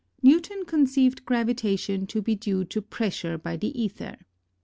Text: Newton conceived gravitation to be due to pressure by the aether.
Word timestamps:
Newton 0.23 0.65
conceived 0.65 1.25
gravitation 1.25 2.07
to 2.07 2.23
be 2.23 2.33
due 2.33 2.65
to 2.65 2.81
pressure 2.81 3.37
by 3.37 3.55
the 3.55 3.85
aether. 3.85 4.17